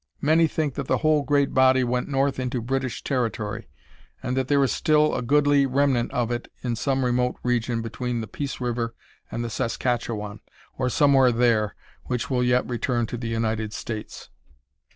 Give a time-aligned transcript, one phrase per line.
[0.19, 3.67] Many think that the whole great body went north into British territory,
[4.23, 8.19] and that there is still a goodly remnant of it in some remote region between
[8.19, 8.95] the Peace River
[9.29, 10.39] and the Saskatchewan,
[10.75, 11.75] or somewhere there,
[12.05, 14.31] which will yet return to the United States.